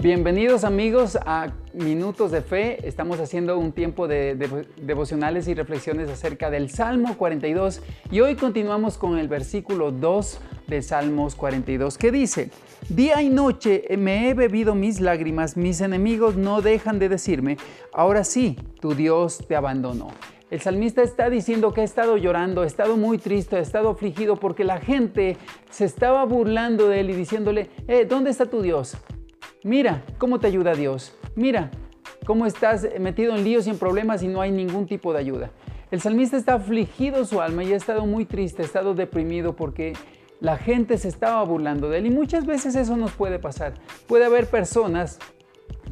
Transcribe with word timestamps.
Bienvenidos 0.00 0.62
amigos 0.62 1.18
a 1.26 1.48
Minutos 1.74 2.30
de 2.30 2.40
Fe. 2.40 2.86
Estamos 2.86 3.18
haciendo 3.18 3.58
un 3.58 3.72
tiempo 3.72 4.06
de, 4.06 4.36
devocionales 4.80 5.48
y 5.48 5.54
reflexiones 5.54 6.08
acerca 6.08 6.50
del 6.50 6.70
Salmo 6.70 7.16
42 7.18 7.82
y 8.12 8.20
hoy 8.20 8.36
continuamos 8.36 8.96
con 8.96 9.18
el 9.18 9.26
versículo 9.26 9.90
2 9.90 10.40
de 10.68 10.82
Salmos 10.82 11.34
42 11.34 11.98
que 11.98 12.12
dice, 12.12 12.52
Día 12.88 13.22
y 13.22 13.28
noche 13.28 13.86
me 13.98 14.28
he 14.28 14.34
bebido 14.34 14.76
mis 14.76 15.00
lágrimas, 15.00 15.56
mis 15.56 15.80
enemigos 15.80 16.36
no 16.36 16.62
dejan 16.62 17.00
de 17.00 17.08
decirme, 17.08 17.56
ahora 17.92 18.22
sí, 18.22 18.56
tu 18.80 18.94
Dios 18.94 19.38
te 19.48 19.56
abandonó. 19.56 20.12
El 20.52 20.60
salmista 20.60 21.02
está 21.02 21.28
diciendo 21.28 21.72
que 21.72 21.80
ha 21.80 21.84
estado 21.84 22.16
llorando, 22.16 22.62
ha 22.62 22.66
estado 22.66 22.96
muy 22.96 23.18
triste, 23.18 23.56
ha 23.56 23.60
estado 23.60 23.90
afligido 23.90 24.36
porque 24.36 24.62
la 24.62 24.78
gente 24.78 25.36
se 25.70 25.84
estaba 25.84 26.24
burlando 26.24 26.88
de 26.88 27.00
él 27.00 27.10
y 27.10 27.14
diciéndole, 27.14 27.68
eh, 27.88 28.06
¿dónde 28.08 28.30
está 28.30 28.46
tu 28.46 28.62
Dios? 28.62 28.96
Mira 29.64 30.04
cómo 30.18 30.38
te 30.38 30.46
ayuda 30.46 30.74
Dios. 30.74 31.14
Mira 31.34 31.70
cómo 32.24 32.46
estás 32.46 32.86
metido 33.00 33.34
en 33.34 33.44
líos 33.44 33.66
y 33.66 33.70
en 33.70 33.78
problemas 33.78 34.22
y 34.22 34.28
no 34.28 34.40
hay 34.40 34.52
ningún 34.52 34.86
tipo 34.86 35.12
de 35.12 35.18
ayuda. 35.18 35.50
El 35.90 36.00
salmista 36.00 36.36
está 36.36 36.54
afligido 36.54 37.24
su 37.24 37.40
alma 37.40 37.64
y 37.64 37.72
ha 37.72 37.76
estado 37.76 38.06
muy 38.06 38.24
triste, 38.24 38.62
ha 38.62 38.64
estado 38.64 38.94
deprimido 38.94 39.56
porque 39.56 39.94
la 40.40 40.56
gente 40.56 40.98
se 40.98 41.08
estaba 41.08 41.42
burlando 41.42 41.88
de 41.88 41.98
él 41.98 42.06
y 42.06 42.10
muchas 42.10 42.46
veces 42.46 42.76
eso 42.76 42.96
nos 42.96 43.12
puede 43.12 43.38
pasar. 43.38 43.74
Puede 44.06 44.26
haber 44.26 44.46
personas, 44.46 45.18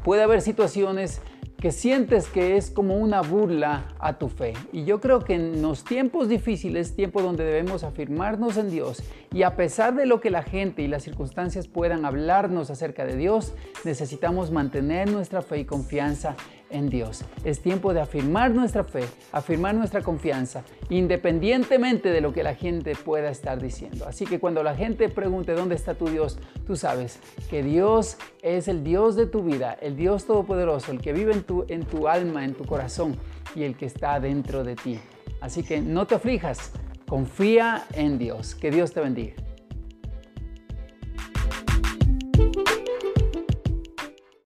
puede 0.05 0.23
haber 0.23 0.43
situaciones 0.43 1.21
que 1.59 1.73
sientes 1.73 2.29
que 2.29 2.57
es 2.57 2.71
como 2.71 2.97
una 2.97 3.23
burla 3.23 3.89
a 3.99 4.19
tu 4.19 4.29
fe. 4.29 4.53
Y 4.73 4.85
yo 4.85 5.01
creo 5.01 5.21
que 5.21 5.35
en 5.35 5.63
los 5.63 5.85
tiempos 5.85 6.29
difíciles, 6.29 6.95
tiempo 6.95 7.23
donde 7.23 7.45
debemos 7.45 7.83
afirmarnos 7.83 8.57
en 8.57 8.71
Dios 8.71 9.03
y 9.33 9.43
a 9.43 9.57
pesar 9.57 9.95
de 9.95 10.07
lo 10.07 10.21
que 10.21 10.31
la 10.31 10.43
gente 10.43 10.83
y 10.83 10.89
las 10.89 11.03
circunstancias 11.03 11.67
puedan 11.67 12.05
hablarnos 12.05 12.71
acerca 12.71 13.05
de 13.05 13.17
Dios, 13.17 13.55
necesitamos 13.85 14.51
mantener 14.51 15.11
nuestra 15.11 15.43
fe 15.43 15.61
y 15.61 15.65
confianza 15.65 16.37
en 16.71 16.89
Dios. 16.89 17.25
Es 17.45 17.61
tiempo 17.61 17.93
de 17.95 18.01
afirmar 18.01 18.53
nuestra 18.53 18.85
fe, 18.85 19.05
afirmar 19.33 19.75
nuestra 19.75 20.03
confianza, 20.03 20.65
independientemente 20.89 22.11
de 22.11 22.21
lo 22.21 22.33
que 22.33 22.43
la 22.43 22.55
gente 22.55 22.95
pueda 22.95 23.31
estar 23.31 23.61
diciendo. 23.61 24.07
Así 24.07 24.25
que 24.25 24.41
cuando 24.41 24.63
la 24.63 24.75
gente 24.75 25.09
pregunte 25.09 25.53
dónde 25.53 25.75
está 25.75 25.95
tu 25.95 26.09
Dios, 26.09 26.39
tú 26.67 26.77
sabes 26.77 27.19
que 27.49 27.63
Dios 27.63 28.17
es 28.43 28.69
el 28.69 28.85
Dios 28.85 29.17
de 29.17 29.27
tu 29.27 29.43
vida, 29.43 29.77
el 29.81 29.97
Dios 29.97 30.27
todopoderoso, 30.27 30.93
el 30.93 31.01
que 31.01 31.13
vive 31.13 31.33
en 31.33 31.43
tu, 31.43 31.65
en 31.69 31.85
tu 31.85 32.09
alma, 32.09 32.45
en 32.45 32.55
tu 32.55 32.65
corazón 32.65 33.17
y 33.55 33.63
el 33.65 33.77
que 33.77 33.87
está 33.87 34.21
dentro 34.21 34.65
de 34.65 34.77
ti. 34.77 34.99
Así 35.41 35.63
que 35.63 35.81
no 35.81 36.07
te 36.07 36.15
aflijas, 36.15 36.73
confía 37.07 37.87
en 37.93 38.19
Dios. 38.19 38.55
Que 38.55 38.71
Dios 38.71 38.93
te 38.93 39.01
bendiga. 39.01 39.35